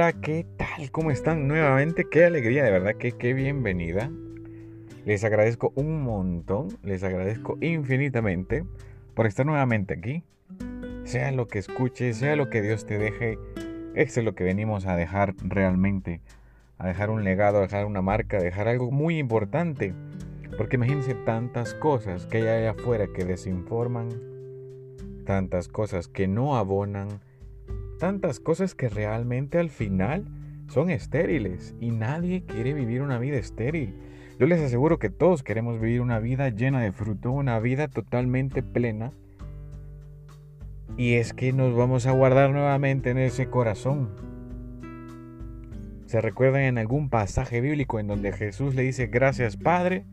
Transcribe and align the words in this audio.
hola, 0.00 0.14
¿qué 0.14 0.46
tal? 0.56 0.90
¿Cómo 0.90 1.10
están 1.10 1.46
nuevamente? 1.46 2.06
Qué 2.10 2.24
alegría, 2.24 2.64
de 2.64 2.70
verdad, 2.70 2.94
que 2.94 3.12
qué 3.12 3.34
bienvenida. 3.34 4.10
Les 5.04 5.24
agradezco 5.24 5.74
un 5.74 6.02
montón, 6.02 6.68
les 6.82 7.04
agradezco 7.04 7.58
infinitamente 7.60 8.64
por 9.12 9.26
estar 9.26 9.44
nuevamente 9.44 9.92
aquí. 9.92 10.24
Sea 11.04 11.32
lo 11.32 11.48
que 11.48 11.58
escuche, 11.58 12.14
sea 12.14 12.34
lo 12.34 12.48
que 12.48 12.62
Dios 12.62 12.86
te 12.86 12.96
deje, 12.96 13.38
eso 13.94 14.20
es 14.20 14.24
lo 14.24 14.34
que 14.34 14.42
venimos 14.42 14.86
a 14.86 14.96
dejar 14.96 15.34
realmente. 15.42 16.22
A 16.78 16.86
dejar 16.86 17.10
un 17.10 17.22
legado, 17.22 17.58
a 17.58 17.62
dejar 17.62 17.84
una 17.84 18.00
marca, 18.00 18.38
a 18.38 18.42
dejar 18.42 18.68
algo 18.68 18.90
muy 18.90 19.18
importante. 19.18 19.92
Porque 20.56 20.76
imagínense 20.76 21.14
tantas 21.14 21.74
cosas 21.74 22.24
que 22.24 22.38
hay 22.38 22.48
allá 22.48 22.70
afuera 22.70 23.06
que 23.14 23.26
desinforman, 23.26 24.08
tantas 25.26 25.68
cosas 25.68 26.08
que 26.08 26.26
no 26.26 26.56
abonan, 26.56 27.20
tantas 28.00 28.40
cosas 28.40 28.74
que 28.74 28.88
realmente 28.88 29.58
al 29.58 29.68
final 29.68 30.24
son 30.68 30.90
estériles 30.90 31.76
y 31.80 31.90
nadie 31.90 32.44
quiere 32.44 32.72
vivir 32.72 33.02
una 33.02 33.18
vida 33.18 33.36
estéril. 33.36 33.94
Yo 34.38 34.46
les 34.46 34.60
aseguro 34.60 34.98
que 34.98 35.10
todos 35.10 35.42
queremos 35.42 35.78
vivir 35.78 36.00
una 36.00 36.18
vida 36.18 36.48
llena 36.48 36.80
de 36.80 36.92
fruto, 36.92 37.30
una 37.30 37.60
vida 37.60 37.88
totalmente 37.88 38.62
plena. 38.62 39.12
Y 40.96 41.14
es 41.14 41.34
que 41.34 41.52
nos 41.52 41.76
vamos 41.76 42.06
a 42.06 42.12
guardar 42.12 42.50
nuevamente 42.50 43.10
en 43.10 43.18
ese 43.18 43.50
corazón. 43.50 44.08
¿Se 46.06 46.22
recuerdan 46.22 46.62
en 46.62 46.78
algún 46.78 47.10
pasaje 47.10 47.60
bíblico 47.60 48.00
en 48.00 48.06
donde 48.06 48.32
Jesús 48.32 48.74
le 48.74 48.82
dice, 48.82 49.08
gracias 49.08 49.58
Padre, 49.58 50.06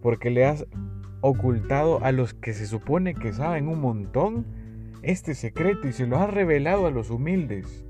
porque 0.00 0.30
le 0.30 0.46
has 0.46 0.66
ocultado 1.20 2.02
a 2.02 2.12
los 2.12 2.32
que 2.32 2.54
se 2.54 2.66
supone 2.66 3.14
que 3.14 3.34
saben 3.34 3.68
un 3.68 3.80
montón 3.80 4.63
este 5.04 5.34
secreto 5.34 5.88
y 5.88 5.92
se 5.92 6.06
lo 6.06 6.18
has 6.18 6.32
revelado 6.32 6.86
a 6.86 6.90
los 6.90 7.10
humildes? 7.10 7.84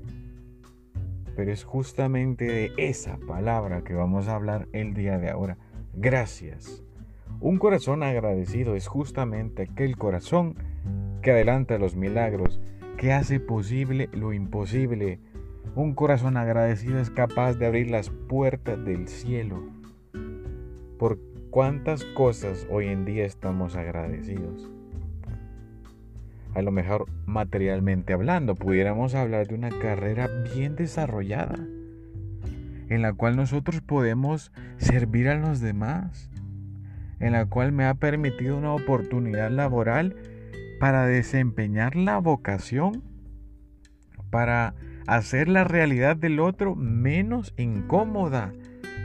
pero 1.35 1.51
es 1.51 1.63
justamente 1.63 2.45
de 2.45 2.71
esa 2.77 3.17
palabra 3.17 3.83
que 3.83 3.93
vamos 3.93 4.27
a 4.27 4.35
hablar 4.35 4.67
el 4.71 4.93
día 4.93 5.17
de 5.17 5.29
ahora. 5.29 5.57
Gracias. 5.93 6.83
Un 7.41 7.57
corazón 7.57 8.03
agradecido 8.03 8.75
es 8.75 8.87
justamente 8.87 9.63
aquel 9.63 9.97
corazón 9.97 10.55
que 11.21 11.31
adelanta 11.31 11.77
los 11.77 11.95
milagros, 11.95 12.61
que 12.97 13.11
hace 13.11 13.39
posible 13.39 14.09
lo 14.13 14.31
imposible. 14.31 15.19
Un 15.75 15.93
corazón 15.93 16.37
agradecido 16.37 16.99
es 16.99 17.09
capaz 17.09 17.55
de 17.55 17.65
abrir 17.65 17.91
las 17.91 18.09
puertas 18.09 18.83
del 18.85 19.09
cielo. 19.09 19.61
Por 20.97 21.19
cuántas 21.49 22.05
cosas 22.05 22.65
hoy 22.71 22.87
en 22.87 23.03
día 23.03 23.25
estamos 23.25 23.75
agradecidos 23.75 24.71
a 26.55 26.61
lo 26.61 26.71
mejor 26.71 27.05
materialmente 27.25 28.13
hablando, 28.13 28.55
pudiéramos 28.55 29.13
hablar 29.13 29.47
de 29.47 29.55
una 29.55 29.69
carrera 29.69 30.27
bien 30.55 30.75
desarrollada, 30.75 31.57
en 32.89 33.01
la 33.01 33.13
cual 33.13 33.35
nosotros 33.35 33.81
podemos 33.81 34.51
servir 34.77 35.27
a 35.27 35.35
los 35.35 35.59
demás, 35.59 36.31
en 37.19 37.33
la 37.33 37.45
cual 37.45 37.73
me 37.73 37.85
ha 37.85 37.93
permitido 37.95 38.57
una 38.57 38.73
oportunidad 38.73 39.51
laboral 39.51 40.15
para 40.79 41.05
desempeñar 41.05 41.97
la 41.97 42.19
vocación, 42.19 43.03
para 44.29 44.75
hacer 45.07 45.49
la 45.49 45.65
realidad 45.65 46.15
del 46.15 46.39
otro 46.39 46.75
menos 46.75 47.53
incómoda, 47.57 48.53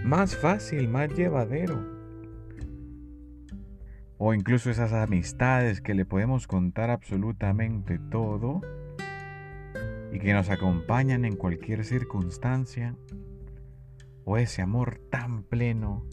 más 0.04 0.36
fácil, 0.36 0.88
más 0.88 1.12
llevadero 1.14 1.99
o 4.22 4.34
incluso 4.34 4.70
esas 4.70 4.92
amistades 4.92 5.80
que 5.80 5.94
le 5.94 6.04
podemos 6.04 6.46
contar 6.46 6.90
absolutamente 6.90 7.98
todo 7.98 8.60
y 10.12 10.18
que 10.18 10.34
nos 10.34 10.50
acompañan 10.50 11.24
en 11.24 11.36
cualquier 11.36 11.86
circunstancia, 11.86 12.94
o 14.26 14.36
ese 14.36 14.60
amor 14.60 15.00
tan 15.08 15.42
pleno 15.42 16.04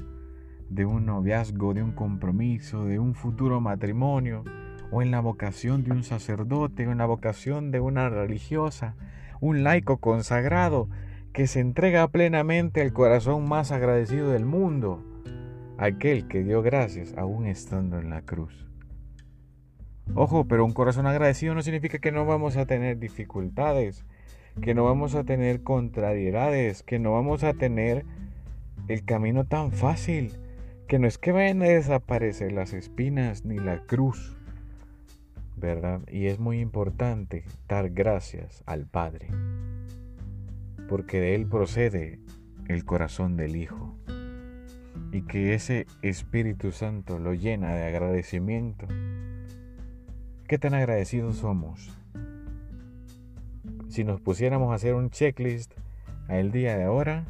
de 0.69 0.85
un 0.85 1.05
noviazgo, 1.05 1.73
de 1.73 1.83
un 1.83 1.91
compromiso, 1.91 2.85
de 2.85 2.97
un 2.97 3.13
futuro 3.13 3.59
matrimonio, 3.59 4.45
o 4.89 5.01
en 5.01 5.11
la 5.11 5.19
vocación 5.19 5.83
de 5.83 5.91
un 5.91 6.03
sacerdote, 6.03 6.83
en 6.83 6.99
la 6.99 7.05
vocación 7.05 7.71
de 7.71 7.81
una 7.81 8.07
religiosa, 8.07 8.95
un 9.41 9.63
laico 9.63 9.97
consagrado 9.97 10.87
que 11.33 11.45
se 11.45 11.59
entrega 11.59 12.07
plenamente 12.07 12.79
al 12.79 12.93
corazón 12.93 13.49
más 13.49 13.73
agradecido 13.73 14.29
del 14.29 14.45
mundo 14.45 15.03
aquel 15.77 16.27
que 16.27 16.43
dio 16.43 16.61
gracias 16.61 17.13
aún 17.17 17.45
estando 17.45 17.99
en 17.99 18.09
la 18.09 18.21
cruz. 18.21 18.65
Ojo, 20.15 20.45
pero 20.47 20.65
un 20.65 20.73
corazón 20.73 21.05
agradecido 21.05 21.53
no 21.53 21.61
significa 21.61 21.99
que 21.99 22.11
no 22.11 22.25
vamos 22.25 22.57
a 22.57 22.65
tener 22.65 22.97
dificultades, 22.97 24.05
que 24.61 24.73
no 24.73 24.85
vamos 24.85 25.15
a 25.15 25.23
tener 25.23 25.63
contrariedades, 25.63 26.81
que 26.81 26.97
no 26.97 27.11
vamos 27.11 27.43
a 27.43 27.53
tener 27.53 28.05
el 28.87 29.03
camino 29.03 29.45
tan 29.45 29.71
fácil, 29.71 30.39
que 30.87 30.97
no 30.97 31.07
es 31.07 31.17
que 31.17 31.31
vayan 31.31 31.61
a 31.61 31.65
desaparecer 31.65 32.53
las 32.53 32.73
espinas 32.73 33.45
ni 33.45 33.59
la 33.59 33.79
cruz, 33.79 34.37
¿verdad? 35.57 36.01
Y 36.09 36.27
es 36.27 36.39
muy 36.39 36.59
importante 36.61 37.43
dar 37.67 37.89
gracias 37.89 38.63
al 38.65 38.87
Padre, 38.87 39.27
porque 40.87 41.19
de 41.19 41.35
Él 41.35 41.45
procede 41.47 42.19
el 42.67 42.85
corazón 42.85 43.35
del 43.35 43.57
Hijo 43.57 43.97
y 45.17 45.23
que 45.23 45.55
ese 45.55 45.87
Espíritu 46.03 46.71
Santo 46.71 47.17
lo 47.17 47.33
llena 47.33 47.73
de 47.73 47.85
agradecimiento. 47.85 48.85
¿Qué 50.47 50.59
tan 50.59 50.75
agradecidos 50.75 51.37
somos? 51.37 51.97
Si 53.89 54.03
nos 54.03 54.21
pusiéramos 54.21 54.71
a 54.71 54.75
hacer 54.75 54.93
un 54.93 55.09
checklist 55.09 55.73
al 56.27 56.51
día 56.51 56.77
de 56.77 56.83
ahora, 56.83 57.25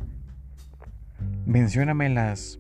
mencióname 1.46 2.10
las 2.10 2.60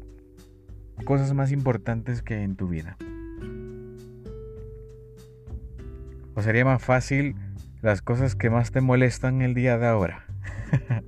cosas 1.03 1.33
más 1.33 1.51
importantes 1.51 2.21
que 2.21 2.35
hay 2.35 2.43
en 2.43 2.55
tu 2.55 2.69
vida. 2.69 2.95
¿O 6.35 6.41
sería 6.41 6.63
más 6.63 6.81
fácil 6.81 7.35
las 7.81 8.01
cosas 8.01 8.35
que 8.35 8.49
más 8.49 8.71
te 8.71 8.79
molestan 8.79 9.41
el 9.41 9.53
día 9.53 9.77
de 9.77 9.87
ahora? 9.87 10.25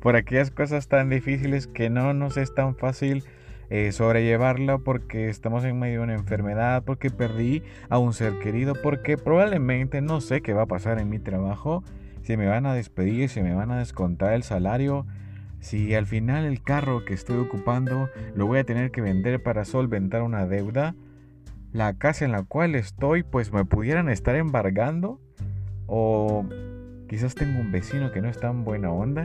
Por 0.00 0.16
aquellas 0.16 0.50
cosas 0.50 0.88
tan 0.88 1.10
difíciles 1.10 1.66
que 1.66 1.90
no 1.90 2.14
nos 2.14 2.38
es 2.38 2.54
tan 2.54 2.74
fácil 2.74 3.24
eh, 3.70 3.92
sobrellevarla 3.92 4.78
porque 4.78 5.28
estamos 5.28 5.64
en 5.64 5.78
medio 5.78 5.98
de 5.98 6.04
una 6.04 6.14
enfermedad, 6.14 6.82
porque 6.84 7.10
perdí 7.10 7.62
a 7.88 7.98
un 7.98 8.12
ser 8.12 8.38
querido, 8.38 8.74
porque 8.82 9.16
probablemente 9.16 10.00
no 10.00 10.20
sé 10.20 10.40
qué 10.40 10.52
va 10.54 10.62
a 10.62 10.66
pasar 10.66 10.98
en 10.98 11.10
mi 11.10 11.18
trabajo, 11.18 11.84
si 12.22 12.36
me 12.36 12.46
van 12.46 12.66
a 12.66 12.74
despedir, 12.74 13.28
si 13.28 13.42
me 13.42 13.54
van 13.54 13.70
a 13.70 13.78
descontar 13.78 14.32
el 14.32 14.42
salario, 14.42 15.06
si 15.60 15.94
al 15.94 16.06
final 16.06 16.44
el 16.44 16.62
carro 16.62 17.04
que 17.04 17.14
estoy 17.14 17.38
ocupando 17.38 18.08
lo 18.34 18.46
voy 18.46 18.58
a 18.60 18.64
tener 18.64 18.90
que 18.90 19.00
vender 19.00 19.42
para 19.42 19.64
solventar 19.64 20.22
una 20.22 20.46
deuda, 20.46 20.94
la 21.72 21.94
casa 21.94 22.24
en 22.24 22.32
la 22.32 22.44
cual 22.44 22.74
estoy 22.74 23.22
pues 23.22 23.52
me 23.52 23.64
pudieran 23.64 24.08
estar 24.08 24.34
embargando 24.36 25.20
o 25.86 26.46
quizás 27.08 27.34
tengo 27.34 27.60
un 27.60 27.72
vecino 27.72 28.12
que 28.12 28.20
no 28.20 28.28
es 28.28 28.38
tan 28.38 28.64
buena 28.64 28.90
onda. 28.90 29.24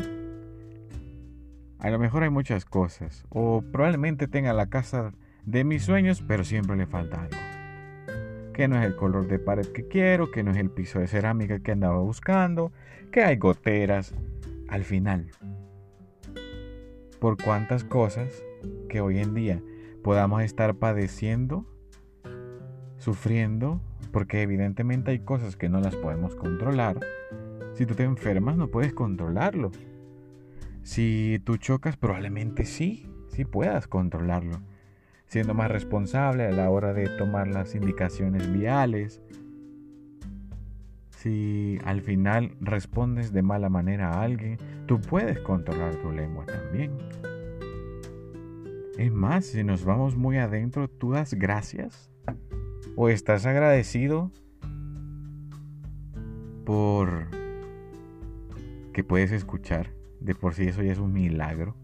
A 1.83 1.89
lo 1.89 1.99
mejor 1.99 2.23
hay 2.23 2.29
muchas 2.29 2.63
cosas. 2.63 3.25
O 3.29 3.61
probablemente 3.61 4.29
tenga 4.29 4.53
la 4.53 4.69
casa 4.69 5.11
de 5.45 5.65
mis 5.65 5.83
sueños, 5.83 6.23
pero 6.25 6.45
siempre 6.45 6.77
le 6.77 6.87
falta 6.87 7.23
algo. 7.23 8.53
Que 8.53 8.69
no 8.69 8.79
es 8.79 8.85
el 8.85 8.95
color 8.95 9.27
de 9.27 9.37
pared 9.37 9.65
que 9.67 9.89
quiero, 9.89 10.31
que 10.31 10.43
no 10.43 10.51
es 10.51 10.57
el 10.57 10.69
piso 10.69 10.99
de 10.99 11.07
cerámica 11.07 11.59
que 11.59 11.73
andaba 11.73 11.99
buscando, 11.99 12.71
que 13.11 13.21
hay 13.21 13.35
goteras. 13.35 14.13
Al 14.69 14.85
final, 14.85 15.29
por 17.19 17.35
cuántas 17.37 17.83
cosas 17.83 18.43
que 18.87 19.01
hoy 19.01 19.19
en 19.19 19.33
día 19.33 19.61
podamos 20.03 20.41
estar 20.41 20.75
padeciendo, 20.75 21.65
sufriendo, 22.97 23.81
porque 24.13 24.41
evidentemente 24.41 25.11
hay 25.11 25.19
cosas 25.19 25.57
que 25.57 25.67
no 25.67 25.81
las 25.81 25.97
podemos 25.97 26.33
controlar. 26.35 26.97
Si 27.73 27.85
tú 27.85 27.93
te 27.93 28.03
enfermas 28.03 28.55
no 28.55 28.69
puedes 28.69 28.93
controlarlo. 28.93 29.71
Si 30.83 31.41
tú 31.45 31.55
chocas, 31.55 31.95
probablemente 31.95 32.65
sí, 32.65 33.09
sí 33.29 33.45
puedas 33.45 33.87
controlarlo, 33.87 34.61
siendo 35.27 35.53
más 35.53 35.71
responsable 35.71 36.45
a 36.45 36.51
la 36.51 36.69
hora 36.69 36.93
de 36.93 37.07
tomar 37.17 37.47
las 37.47 37.73
indicaciones 37.73 38.51
viales. 38.51 39.21
Si 41.09 41.79
al 41.85 42.01
final 42.01 42.57
respondes 42.59 43.31
de 43.31 43.41
mala 43.41 43.69
manera 43.69 44.09
a 44.11 44.23
alguien, 44.23 44.57
tú 44.85 44.99
puedes 44.99 45.39
controlar 45.39 45.95
tu 45.95 46.11
lengua 46.11 46.45
también. 46.45 46.91
Es 48.97 49.11
más, 49.11 49.45
si 49.45 49.63
nos 49.63 49.85
vamos 49.85 50.17
muy 50.17 50.37
adentro, 50.37 50.89
tú 50.89 51.13
das 51.13 51.33
gracias 51.33 52.11
o 52.97 53.07
estás 53.07 53.45
agradecido 53.45 54.31
por 56.65 57.27
que 58.91 59.03
puedes 59.03 59.31
escuchar 59.31 60.02
de 60.23 60.33
por 60.35 60.55
sí 60.55 60.63
eso 60.63 60.81
ya 60.81 60.91
es 60.91 60.99
un 60.99 61.13
milagro. 61.13 61.75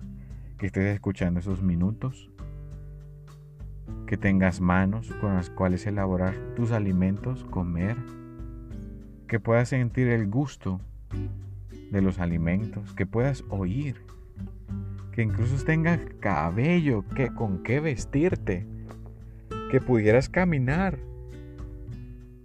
Que 0.57 0.65
estés 0.65 0.93
escuchando 0.93 1.39
esos 1.39 1.61
minutos. 1.61 2.31
Que 4.07 4.17
tengas 4.17 4.61
manos 4.61 5.11
con 5.21 5.35
las 5.35 5.49
cuales 5.49 5.85
elaborar 5.85 6.35
tus 6.55 6.71
alimentos, 6.71 7.43
comer. 7.45 7.95
Que 9.27 9.39
puedas 9.39 9.69
sentir 9.69 10.07
el 10.07 10.27
gusto 10.27 10.81
de 11.91 12.01
los 12.01 12.19
alimentos, 12.19 12.93
que 12.93 13.05
puedas 13.05 13.43
oír, 13.49 13.95
que 15.11 15.23
incluso 15.23 15.63
tengas 15.63 15.99
cabello, 16.19 17.03
que 17.15 17.33
con 17.33 17.63
qué 17.63 17.79
vestirte, 17.79 18.65
que 19.71 19.81
pudieras 19.81 20.29
caminar. 20.29 20.99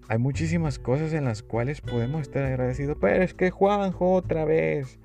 Hay 0.09 0.19
muchísimas 0.19 0.79
cosas 0.79 1.13
en 1.13 1.25
las 1.25 1.43
cuales 1.43 1.81
podemos 1.81 2.23
estar 2.23 2.45
agradecidos, 2.45 2.97
pero 3.01 3.23
es 3.23 3.35
que 3.35 3.51
Juanjo 3.51 4.13
otra 4.13 4.45
vez, 4.45 4.99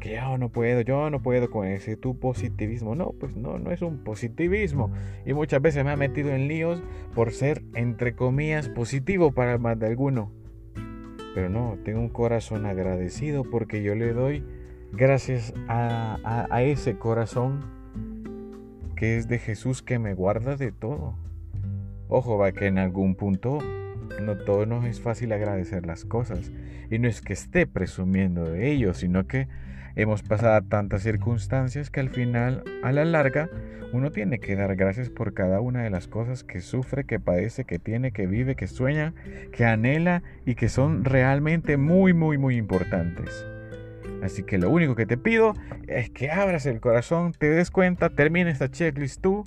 que 0.00 0.16
yo 0.16 0.38
no 0.38 0.50
puedo, 0.50 0.80
yo 0.82 1.08
no 1.10 1.22
puedo 1.22 1.50
con 1.50 1.66
ese 1.66 1.96
tu 1.96 2.18
positivismo. 2.18 2.94
No, 2.94 3.12
pues 3.18 3.36
no, 3.36 3.58
no 3.58 3.70
es 3.70 3.82
un 3.82 4.04
positivismo. 4.04 4.92
Y 5.24 5.32
muchas 5.32 5.62
veces 5.62 5.84
me 5.84 5.90
ha 5.90 5.96
metido 5.96 6.30
en 6.30 6.48
líos 6.48 6.82
por 7.14 7.32
ser, 7.32 7.62
entre 7.74 8.14
comillas, 8.14 8.68
positivo 8.68 9.32
para 9.32 9.58
más 9.58 9.78
de 9.78 9.86
alguno. 9.86 10.30
Pero 11.34 11.48
no, 11.48 11.78
tengo 11.84 12.00
un 12.00 12.10
corazón 12.10 12.66
agradecido 12.66 13.44
porque 13.44 13.82
yo 13.82 13.94
le 13.94 14.12
doy 14.12 14.44
gracias 14.92 15.52
a, 15.68 16.46
a, 16.50 16.62
ese 16.62 16.96
corazón 16.96 17.60
que 18.94 19.16
es 19.16 19.26
de 19.26 19.38
Jesús 19.38 19.82
que 19.82 19.98
me 19.98 20.14
guarda 20.14 20.56
de 20.56 20.70
todo. 20.70 21.16
Ojo, 22.08 22.38
va 22.38 22.52
que 22.52 22.66
en 22.66 22.78
algún 22.78 23.16
punto 23.16 23.58
no 24.20 24.36
todo 24.36 24.66
nos 24.66 24.84
es 24.84 25.00
fácil 25.00 25.32
agradecer 25.32 25.86
las 25.86 26.04
cosas. 26.04 26.52
Y 26.90 26.98
no 26.98 27.08
es 27.08 27.20
que 27.20 27.32
esté 27.32 27.66
presumiendo 27.66 28.44
de 28.44 28.70
ello, 28.70 28.94
sino 28.94 29.26
que 29.26 29.48
hemos 29.96 30.22
pasado 30.22 30.62
tantas 30.62 31.02
circunstancias 31.02 31.90
que 31.90 32.00
al 32.00 32.10
final, 32.10 32.64
a 32.82 32.92
la 32.92 33.04
larga, 33.04 33.48
uno 33.92 34.10
tiene 34.10 34.40
que 34.40 34.56
dar 34.56 34.74
gracias 34.74 35.08
por 35.08 35.34
cada 35.34 35.60
una 35.60 35.82
de 35.82 35.90
las 35.90 36.08
cosas 36.08 36.42
que 36.42 36.60
sufre, 36.60 37.04
que 37.04 37.20
padece, 37.20 37.64
que 37.64 37.78
tiene, 37.78 38.10
que 38.10 38.26
vive, 38.26 38.56
que 38.56 38.66
sueña, 38.66 39.14
que 39.52 39.64
anhela 39.64 40.22
y 40.44 40.56
que 40.56 40.68
son 40.68 41.04
realmente 41.04 41.76
muy, 41.76 42.12
muy, 42.12 42.36
muy 42.36 42.56
importantes. 42.56 43.46
Así 44.22 44.42
que 44.42 44.58
lo 44.58 44.70
único 44.70 44.94
que 44.96 45.06
te 45.06 45.16
pido 45.16 45.54
es 45.86 46.10
que 46.10 46.30
abras 46.30 46.66
el 46.66 46.80
corazón, 46.80 47.32
te 47.38 47.50
des 47.50 47.70
cuenta, 47.70 48.10
termine 48.10 48.50
esta 48.50 48.70
checklist 48.70 49.20
tú 49.20 49.44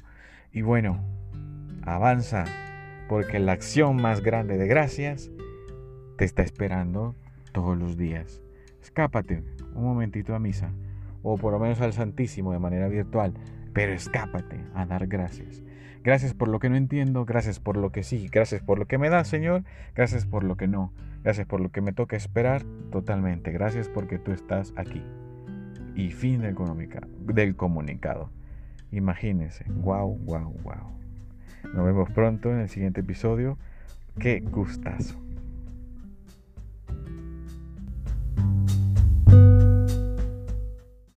y 0.53 0.61
bueno, 0.61 1.03
avanza, 1.81 2.45
porque 3.07 3.39
la 3.39 3.53
acción 3.53 3.95
más 3.95 4.21
grande 4.21 4.57
de 4.57 4.67
gracias 4.67 5.31
te 6.17 6.25
está 6.25 6.43
esperando 6.43 7.15
todos 7.51 7.77
los 7.77 7.97
días. 7.97 8.41
Escápate 8.81 9.43
un 9.75 9.83
momentito 9.83 10.35
a 10.35 10.39
misa, 10.39 10.71
o 11.23 11.37
por 11.37 11.53
lo 11.53 11.59
menos 11.59 11.81
al 11.81 11.93
Santísimo 11.93 12.51
de 12.51 12.59
manera 12.59 12.87
virtual, 12.87 13.33
pero 13.73 13.93
escápate 13.93 14.59
a 14.73 14.85
dar 14.85 15.07
gracias. 15.07 15.63
Gracias 16.03 16.33
por 16.33 16.47
lo 16.47 16.59
que 16.59 16.69
no 16.69 16.77
entiendo, 16.77 17.25
gracias 17.25 17.59
por 17.59 17.77
lo 17.77 17.91
que 17.91 18.03
sí, 18.03 18.29
gracias 18.31 18.61
por 18.61 18.79
lo 18.79 18.85
que 18.85 18.97
me 18.97 19.09
das, 19.09 19.27
Señor, 19.27 19.63
gracias 19.93 20.25
por 20.25 20.43
lo 20.43 20.55
que 20.55 20.67
no, 20.67 20.93
gracias 21.23 21.45
por 21.47 21.59
lo 21.59 21.69
que 21.69 21.81
me 21.81 21.91
toca 21.91 22.15
esperar 22.15 22.63
totalmente, 22.91 23.51
gracias 23.51 23.89
porque 23.89 24.17
tú 24.17 24.31
estás 24.31 24.73
aquí. 24.77 25.03
Y 25.95 26.11
fin 26.11 26.41
del, 26.41 26.55
del 27.25 27.55
comunicado. 27.55 28.31
Imagínense, 28.91 29.65
wow, 29.69 30.17
wow, 30.19 30.53
wow. 30.63 31.06
Nos 31.73 31.85
vemos 31.85 32.09
pronto 32.11 32.51
en 32.51 32.59
el 32.59 32.69
siguiente 32.69 33.01
episodio. 33.01 33.57
Qué 34.19 34.39
gustazo. 34.39 35.26